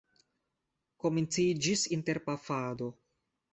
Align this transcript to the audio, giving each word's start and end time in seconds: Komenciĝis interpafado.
Komenciĝis 1.05 1.85
interpafado. 1.99 2.91